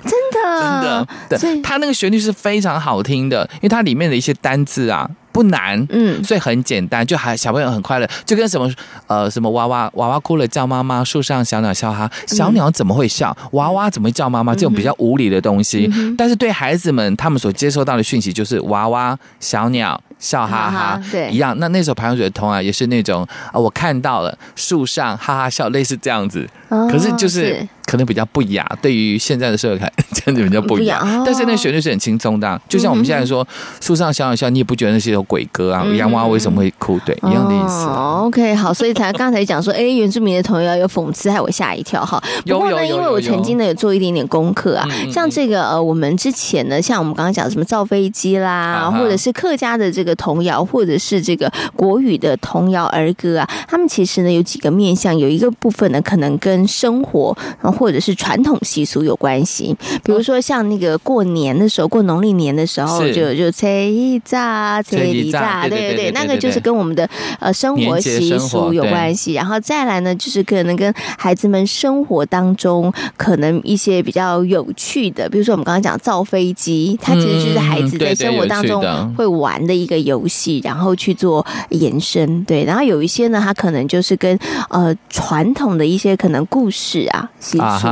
[0.02, 5.10] 真的，真的，对，他那个旋律是非常好听的，因为它里面的一些单字啊。
[5.34, 8.72] 不难，嗯，所以很简单，就还小朋友很快乐，就跟什么
[9.08, 13.36] 呃什么娃娃娃娃哭了叫妈妈，树上小鸟笑哈，小鸟怎么会笑？
[13.50, 14.54] 娃娃怎么会叫妈妈？
[14.54, 21.58] 这种比较无理的东西，但是对孩子们他们所接收到的讯息就是娃娃小鸟笑哈哈，对，一样。
[21.58, 31.02] 那那首排湾族的童啊也是那种啊，我看到了树上哈哈笑，类似这样子，可是就是可能比较不雅，对于现在的社会看，真的比较不雅。
[31.26, 33.44] 但是那旋律是很轻松的，就像我们现在说
[33.80, 35.23] 树上小鸟笑，你也不觉得那些。
[35.24, 36.98] 鬼歌啊，洋娃娃为什么会哭？
[37.04, 37.86] 对，一样的意思。
[37.88, 42.22] OK，好，所以才刚才讲说，哎，原住民的童谣有讽刺，害我吓一跳哈。
[42.46, 59.76] 不过呢，因为我曾经呢有做一点点功课啊，像这个呃，我们之前呢，像我们刚刚讲的什么造飞机啦，或者是客家的这个童谣，或者是这个国语的童谣儿歌啊，他们其实呢有几个面向，有一个部分呢可能跟生活或者是传统习俗有关系。
[60.02, 64.82] 比如说像那个过年的时候，过农历年的时候，就就吹一炸
[65.22, 65.70] 吹。
[65.70, 67.08] 对对对，那个就是跟我们的
[67.40, 78.82] 呃生活习俗有关系，然后再来呢，就是可能跟孩子们生活当中可能一些比较有趣的，比如说我们刚刚讲造飞机，它其实就是孩子在生活当中
[79.16, 82.44] 会玩的一个游戏，然后去做延伸。
[82.44, 84.38] 对，然后有一些呢，它可能就是跟
[84.70, 87.88] 呃传统的一些可能故事啊习俗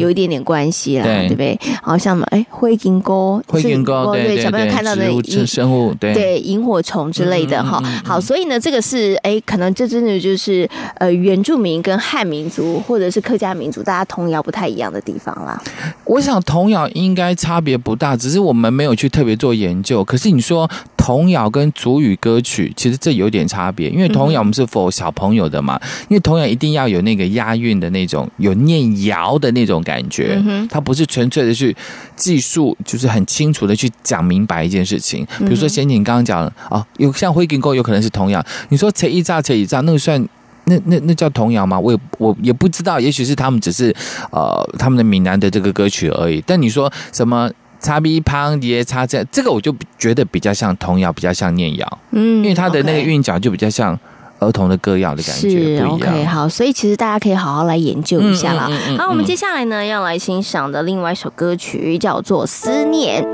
[0.00, 1.58] 有一点点关系啦，对不对？
[1.64, 7.80] 然后像什么哎，灰金沟，灰金沟，对小朋友看到的生生物，对对，萤火虫之类的哈。
[8.04, 15.62] 好，所以呢，这个是哎，可能这真的就是呃，原住民跟汉民族或者是客家民族，大家童谣不太一样的地方啦。
[16.04, 20.04] 我想童谣应该差别不大，只是我们没有去特别做研究。
[20.04, 20.68] 可是你说
[21.02, 25.80] 童谣跟族语歌曲，其实这有点差别，因为童谣我们是 for 小朋友的嘛，
[26.10, 30.38] 因为童谣一定要有那个押韵的那种，有念谣的那种感觉，
[30.68, 31.74] 它不是纯粹的去
[32.14, 35.26] 记述，就是很清楚的去讲明白一件事情。
[35.38, 40.22] 比如说，先你刚刚讲哦，有像灰金沟有可能是童谣，你说扯一炸扯一炸，那个算
[40.66, 41.80] 那那那叫童谣吗？
[41.80, 43.92] 我也我也不知道，也许是他们只是
[44.30, 46.44] 呃他们的闽南的这个歌曲而已。
[46.46, 47.50] 但你说什么？
[47.80, 53.98] 擦鼻旁碟擦这，这个我就觉得比较像童谣，比较像念谣，嗯，因为它的那个韵脚就比较像
[54.38, 58.66] 儿童的歌谣的感觉，是 OK 好，所以其实大家可以好好来研究一下啦。
[58.68, 63.24] 嗯嗯嗯嗯、好，我们接下来呢要来欣赏的另外一首歌曲叫做《思念》。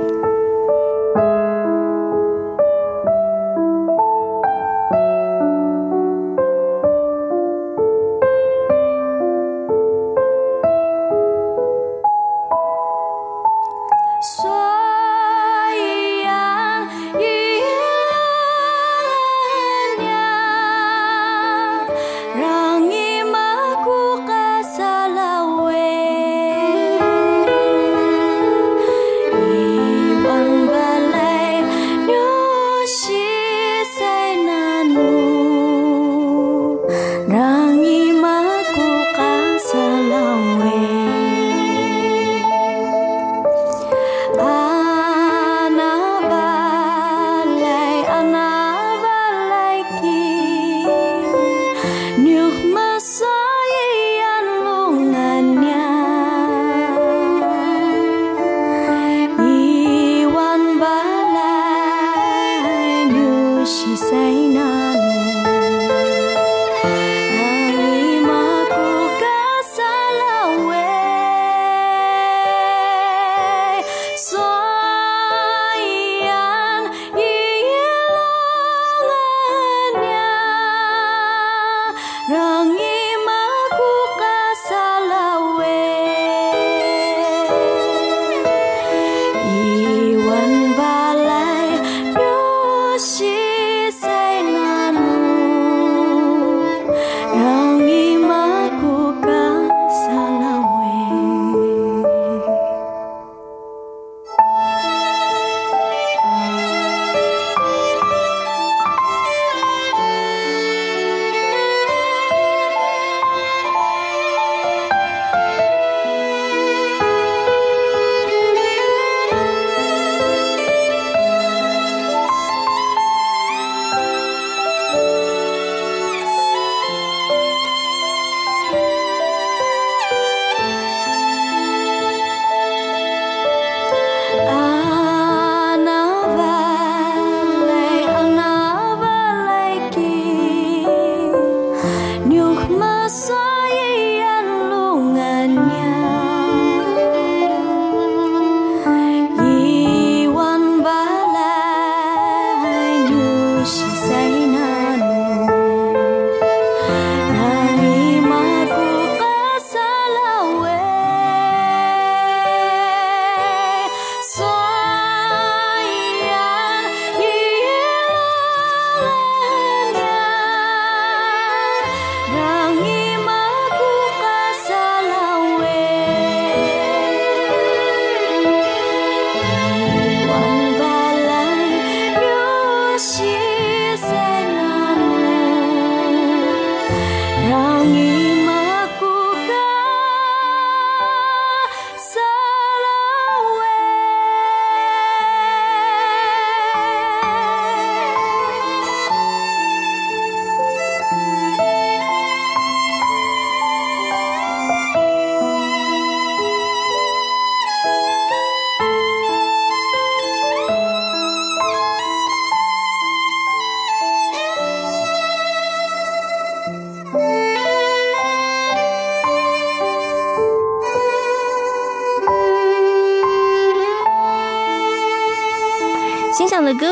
[64.26, 65.05] नैना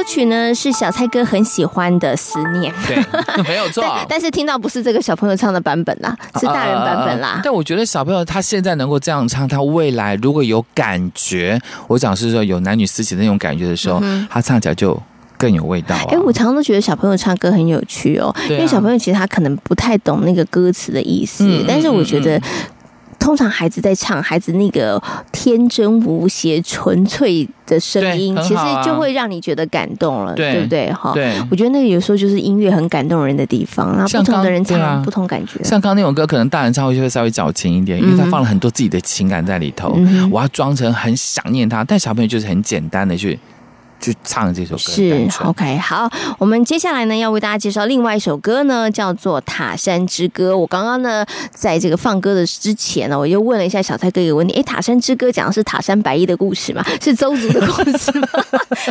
[0.07, 2.73] 曲呢，是小蔡哥很喜欢的《思念》。
[2.87, 2.97] 对，
[3.49, 3.85] 没有错。
[4.09, 7.29] 但，是听到不是这个小朋友唱的版本啦，是大人版本啦。
[7.29, 15.01] 啊、但我觉得小朋友他现在能够这样唱，他未来如果有感觉，我讲是说有男女私情那种感觉的时候，嗯、他唱起来就
[15.37, 15.95] 更有味道。
[16.09, 22.41] 哎、欸，我常常都觉得小朋友唱歌很有趣哦，啊、因为小朋友其实他可能不太懂那个歌词的意思，嗯、但是我觉得。
[23.25, 25.03] 通常孩子在唱，孩子那个
[25.33, 30.93] 天真无邪、纯粹的声音，啊、其实就会让你觉得感动了，对，对不对？
[30.93, 33.97] 哈，对，我觉得那个有时候就是音乐很感动人的地方。
[33.97, 35.53] 然后不同的人唱，啊、不同感觉。
[35.65, 39.95] 像刚刚那首歌，可能大人唱会就会稍微矫情一点，因为他放了很多自己的情感在里头。
[39.97, 43.41] 嗯、我要装成很想念他，但小朋友就是很简单的去。
[44.05, 50.53] 去唱这首歌是 OK 好，我们接下来呢要为大家介绍另外一首歌呢，叫做《塔山之歌》。
[50.57, 56.85] 我刚刚呢在这个放歌的之前呢，我就问了一下小蔡哥一个问题：哎，《塔山之歌》讲的是塔山白衣的故事吗？
[57.01, 58.29] 是周族的故事吗？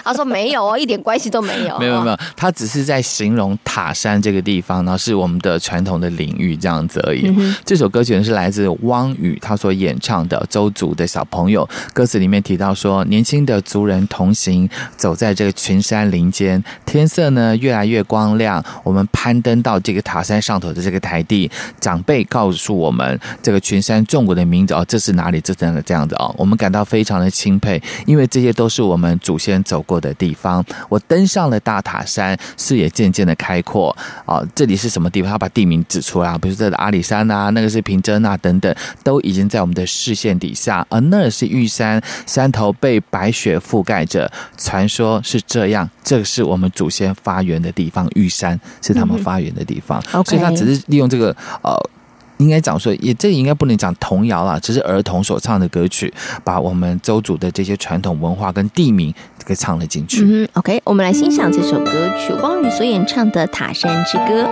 [0.03, 1.77] 他说没有哦，一点关系都没有。
[1.77, 7.31] 没有没有，他只是在形容塔山这个地方，然后是我们的传统的领域这样子而已。
[7.37, 14.67] 嗯、这首歌曲呢是来自汪宇他所演唱的周族的小朋友，歌词里面提到说，年轻的族人同行。
[15.03, 18.63] 走在这个群山林间，天色呢越来越光亮。
[18.85, 21.51] 我们攀登到这个塔山上头的这个台地，
[21.81, 25.41] 长辈告诉我们这个群山纵谷的名字哦，这是哪里？
[25.41, 30.63] 这真的这样子哦，我们感到非常的钦佩，因为这些都是我们祖先走过的地方。
[30.87, 33.89] 我登上了大塔山，视野渐渐的开阔
[34.25, 34.73] 啊、哦，这里？
[34.77, 35.29] 是什么地方？
[35.29, 37.01] 他把地名指出来，比如说这个阿里？
[37.01, 38.73] 山啊，那个是平真啊，等等，
[39.03, 40.87] 都已经在我们的视线底下。
[40.89, 44.87] 而那是玉山，山头被白雪覆盖着，传。
[44.93, 51.75] 说是这样，这是我们祖先发源的地方，玉山是他们发源的地方，嗯、所以他只是利用这个呃，
[52.37, 56.13] 应该讲说，也这应该不能讲童谣啦，只是儿童所唱的歌曲，
[56.43, 59.13] 把我们周族的这些传统文化跟地名
[59.45, 60.23] 给唱了进去。
[60.23, 64.43] 嗯，OK，我们来欣赏这首歌曲，汪宇所演唱的《塔山之歌》。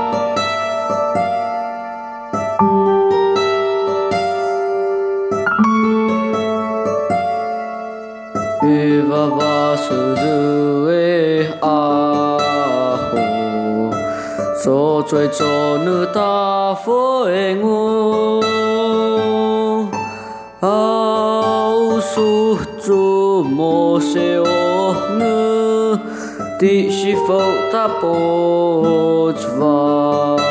[15.04, 15.44] 最初
[15.84, 17.28] 的大佛
[17.62, 18.42] 我，
[20.62, 24.46] 奥苏祖摩西欧
[25.20, 25.98] 努，
[26.58, 27.42] 迪西佛
[27.74, 30.51] 达波兹瓦。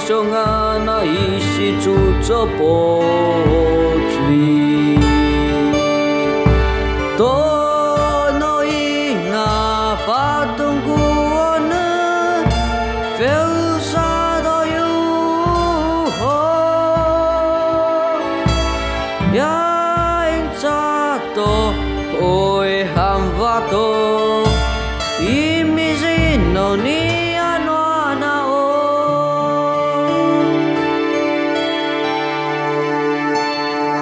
[0.00, 3.04] 修阿那伊西祖祖波
[4.08, 4.79] 兹。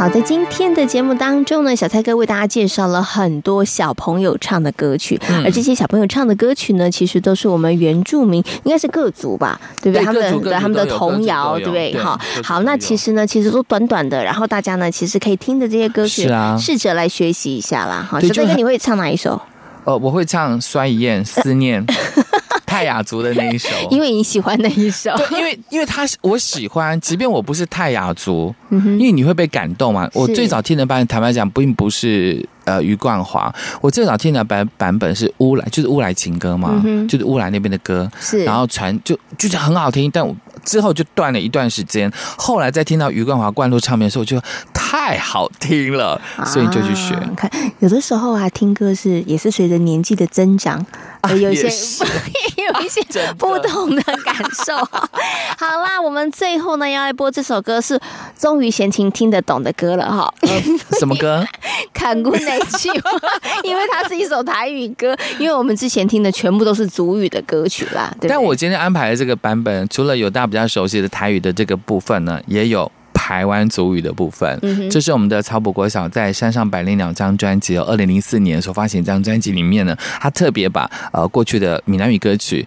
[0.09, 10.02] 好，在今天的节目当中呢，小蔡哥为大家介绍了很多小朋友唱的歌曲，嗯、而这些小朋友唱的歌曲呢，其实都是我们原住民，应该是各族吧，对不对？
[10.02, 11.94] 对他们的他们的童谣，对不对？
[11.98, 18.09] 好，好，那其实呢，其实都短短的，然后大家呢，其实可以听着这些歌曲，啊，试着来学习一下啦。
[18.11, 19.38] 好，小蔡哥，你会唱哪一首？
[19.84, 21.86] 呃，我会唱《衰一雁思念》。
[22.68, 30.06] 泰雅族的那一首， 因为你喜欢那一首，对，因为因为他我喜欢，即便我不是泰雅族，因为你会被感动嘛。
[30.12, 33.50] 我最早听的版，坦白讲，并不是呃余冠华，
[33.80, 44.38] 我最早听的版版本是乌来，就是乌来情歌嘛，嗯、就是乌来那边的歌，是，然后传就就是很好听，但我之后就断了一段时间，后来再听到余冠华灌录唱片的时候，就
[44.74, 47.14] 太好听了，所以就去学。
[47.14, 50.84] 啊、看有的时候啊，听歌是也是随着年纪的增长。
[51.22, 51.66] 呃有一些
[52.56, 53.02] 也 有一些
[53.38, 54.34] 不同的感
[54.66, 54.76] 受。
[55.58, 57.98] 好啦，我们最后呢要来播这首歌，是
[58.38, 60.32] 终于闲情听得懂的歌了哈。
[60.98, 61.44] 什么歌？
[61.92, 62.88] 看过那句，
[63.64, 68.12] 因为它是一首台语歌，因为我们之前听的全部都是主语的歌曲啦。
[68.20, 72.90] 对对，但我今天安排的这个版本，除了有大家比较熟悉的台语的这个部分呢，也有
[73.29, 74.59] 台湾族语的部分。
[74.62, 82.66] 嗯，这是我们的曹补国小在《山上百灵鸟》这张专辑，二零零四年所发行这张专辑里面呢，他特别把呃过去的闽南语歌曲，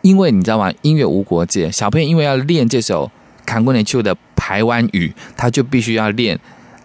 [0.00, 0.72] 因为你知道吗？
[0.82, 3.06] 音乐无国界，小朋友因为要练这首
[3.46, 6.36] 《看过你去》的台湾语，他就必须要练。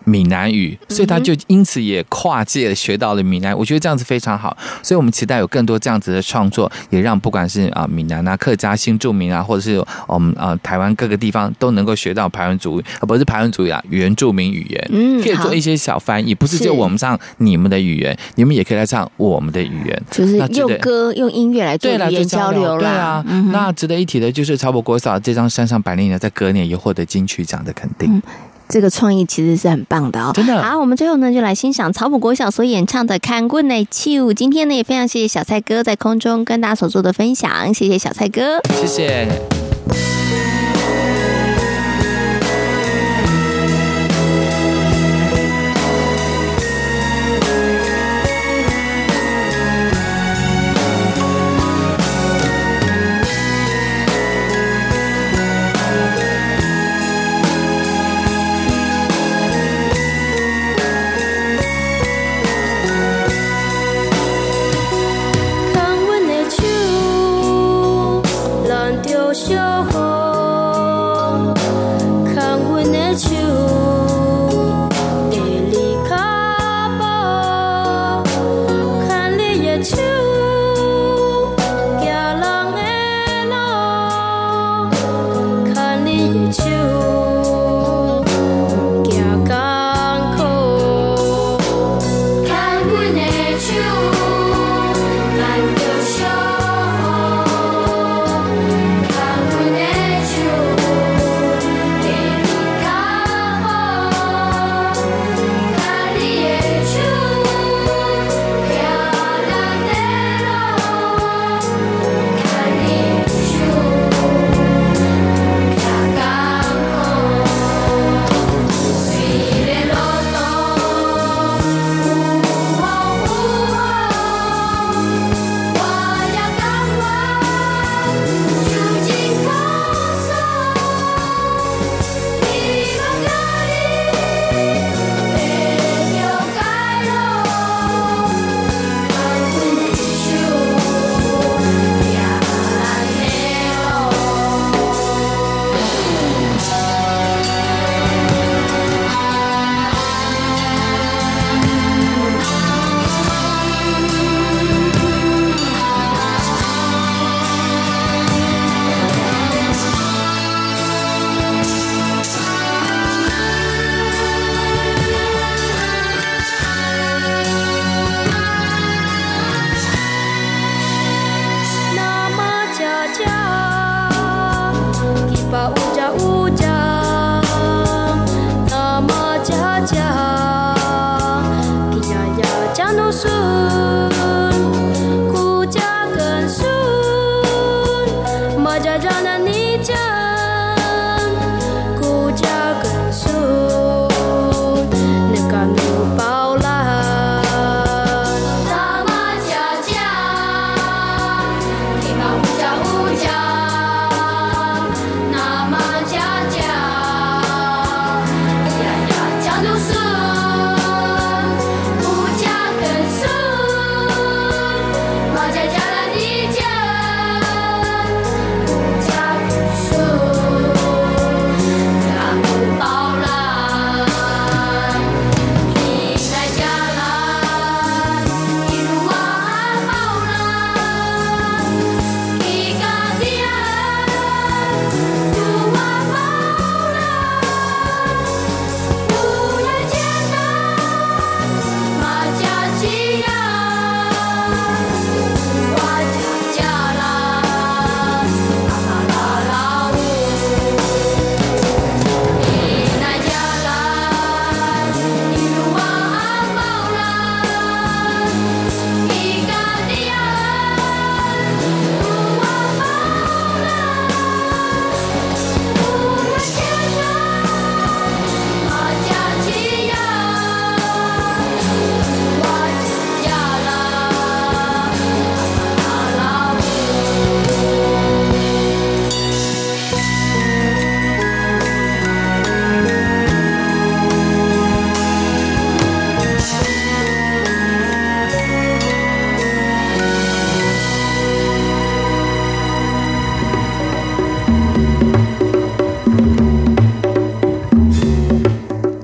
[0.07, 3.55] 闽南语，所以他就因此也跨界学到了闽南。
[3.57, 14.89] 我觉得这样子非常好，所以我们期待有更多这样子的创作，也让不管是啊闽南啊、客家、新住民啊，或者是我们啊台湾各个地方都能够学到排湾族语，而不是排湾族语啊，原住民语言。
[14.93, 22.79] 嗯，可以做一些小翻译，不是就我们唱你们的语言，你们也可以来唱我们的语言，就是用歌用音乐来做语言交流啦。
[22.79, 28.21] 对啊，那值得一提的就是曹伯国嫂这张《山上百灵鸟》在隔年也获得金曲奖的肯定。
[28.70, 30.61] 这个创意其实是很棒的哦，真的。
[30.61, 34.32] 好，我们最后呢就来欣赏曹补国小所演唱的《看棍内器舞》。
[34.34, 40.16] 今天呢也非常谢谢小蔡哥在空中跟大家所做的分享，谢谢小蔡哥，谢谢。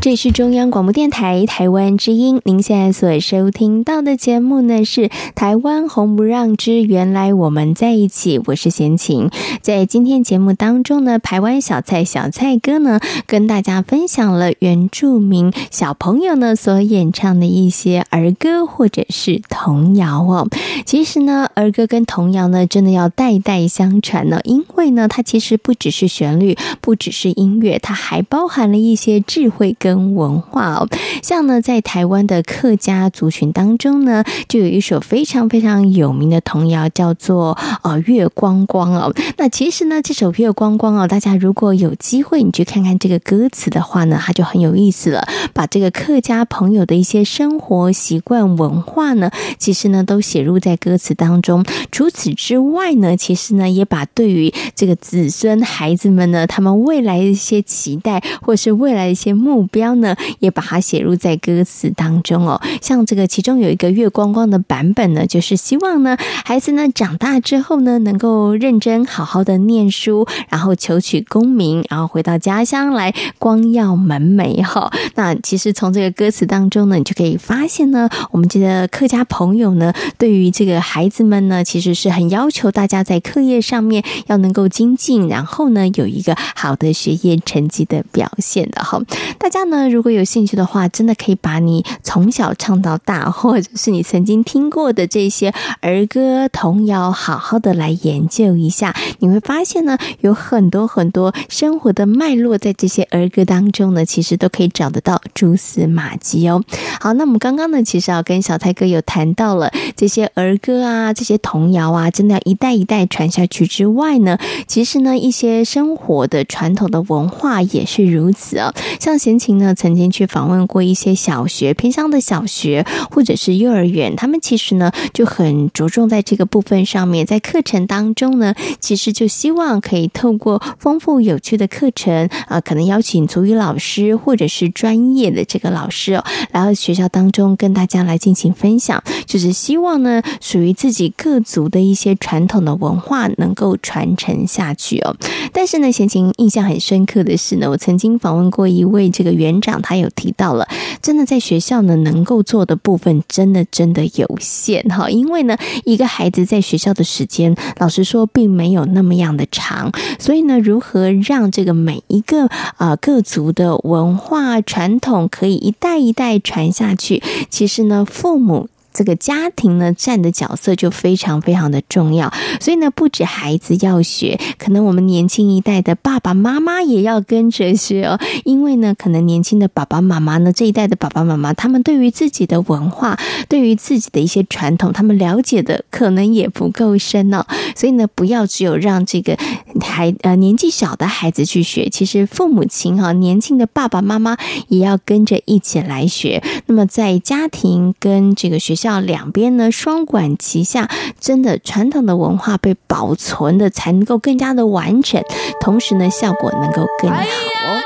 [0.00, 9.28] 这是中央广播电台台湾之音，您现在所收听到的节目呢是《台湾红不让之原来我们在一起》，我是贤琴。
[9.60, 20.48] 在今天节目当中呢，台湾小菜小菜哥呢跟大家分享了原住民小朋友呢所演唱的一些儿歌或者是童谣哦。
[20.86, 29.89] 其实呢，儿歌跟童谣呢真的要代代相传呢，因为呢它其实不只是旋律，不只是音乐，它还包含了一些智慧跟。
[29.90, 30.88] 跟文化哦，
[31.20, 39.12] 像呢，在台湾的客家族群当中呢，就有一首非常非常有名的童谣，叫做《呃月光光》哦。
[39.36, 45.26] 那其实呢，这首《月光光》哦，大家如果有机会你去看看这个歌词的话呢，它就很有意思了。
[45.52, 49.28] 把这个客家朋友的一些生活习惯、文化呢，
[49.58, 51.64] 其实呢都写入在歌词当中。
[51.90, 59.79] 除此之外呢，其实呢也把对于这个子孙孩子们呢，他们未来的一些期待，或是未来的一些目标。
[59.80, 62.60] 标呢，也把它写入在歌词当中哦。
[62.82, 74.92] 像这个其中有一个月光光的版本呢，就是希望呢，孩子呢长大之后呢，能够认真好好的念书，然后求取功名，然后回到家乡来光耀门楣哈。
[75.14, 89.00] 那其实从这个歌词当中呢，你就可以发现呢，我们这个客家朋友呢，对于这个孩子们呢，其实是很要求大家在课业上面要能够精进，然后呢，有一个好的学业成绩的表现的哈。
[89.38, 89.69] 大家。
[89.70, 98.92] 那如果有兴趣的话，真的可以把你从小唱到大，或者是你曾经听过的这些儿歌童谣，好好的来研究一下。
[99.20, 106.64] 你会发现呢，有很多很多生活的脉络在这些儿歌当中呢，其实都可以找得到蛛丝马迹哦。
[107.00, 118.74] 好，那我们刚刚呢，其实要跟小泰哥有谈到了这些儿歌啊，这些童谣啊，真的要一代一代传下去之外呢，其实呢，一些生活的传统的文化也是如此哦。
[118.98, 119.59] 像闲情。
[119.60, 145.14] 那曾经去访问过一些小学偏乡的小学或者是幼儿园，他们其实呢就很着重在这个部分上面，在课程当中呢，其实就希望可以透过丰富有趣的课程啊，可能邀请族语老师或者是专业的这个老师哦，来到学校当中跟大家来进行分享，就是希望呢属于自己各族的一些传统的文化能够传承下去哦。
[145.52, 149.49] 但是呢，闲情印象很深刻的是呢，我曾经访问过一位这个原。
[149.50, 150.68] 园长他有提到了，
[151.02, 159.90] 真的在学校呢，能够做的部分真的真的有限哈，因为呢，一个孩子在学校的时间，老实说并没有那么样的长，
[160.20, 162.46] 所以呢，如何让这个每一个
[162.76, 167.20] 啊各族的文化传统可以一代一代传下去，
[167.50, 168.68] 其实呢，父母。
[168.92, 178.18] 这个家庭呢，占的角色就非常非常的重要，所以呢，不止孩子要学，可能我们年轻一代的爸爸妈妈也要跟着学哦。
[178.44, 183.18] 因为呢，可能年轻的爸爸妈妈呢，这一代的爸爸妈妈，他们对于自己的文化，
[183.48, 187.44] 对于自己的一些传统，他们了解的可能也不够深哦。
[187.76, 189.36] 所以呢，不要只有让这个
[189.80, 194.36] 孩呃年纪小的孩子去学，其实父母亲哈，年轻的爸爸妈妈
[194.68, 196.42] 也要跟着一起来学。
[196.66, 199.00] 那么在家庭跟这个学校。
[199.00, 205.22] 两边呢，双管齐下，真的传统的文化被保存的才能够更加的完整，
[205.60, 207.16] 同时呢，效果能够更好。
[207.16, 207.79] 哦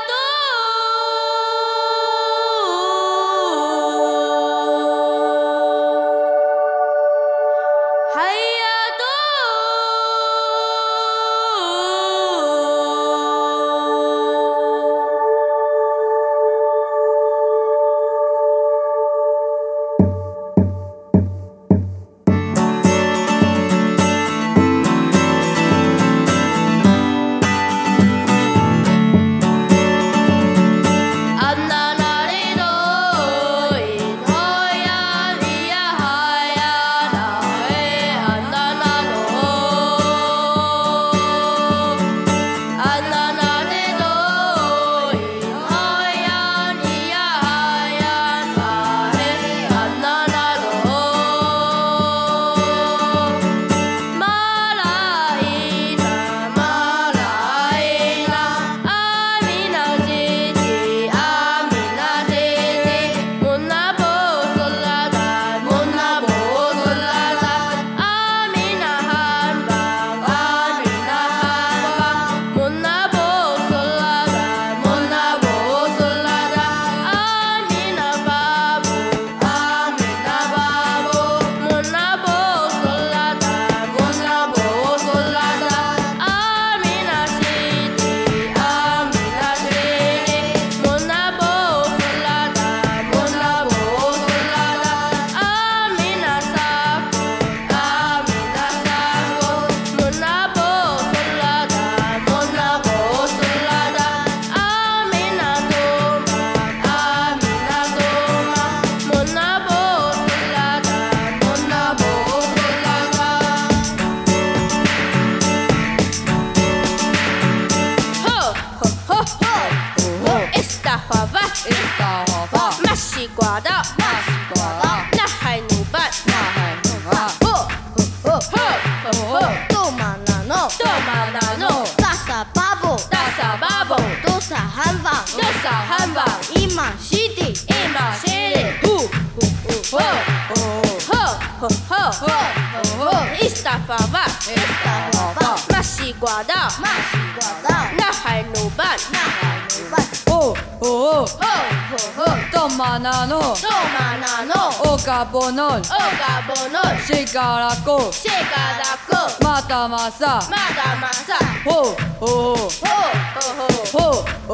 [155.25, 162.87] 欧嘎波诺，欧嘎波诺，西嘎拉古，西嘎拉古，马达马萨，马达马萨，哦哦哦
[163.35, 163.99] 哦哦哦
[164.47, 164.53] 哦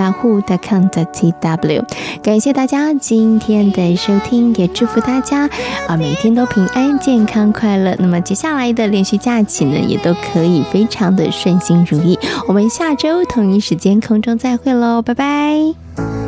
[0.00, 1.82] yahoo.com.tw，
[2.22, 5.48] 感谢大家今天的收听，也祝福大家
[5.86, 7.94] 啊每天都平安、健康、快乐。
[7.98, 12.18] 那么接下来的连续假期呢，也都可以非常的顺心如意。
[12.48, 16.19] 我们下周同一时间空中再会喽，拜拜。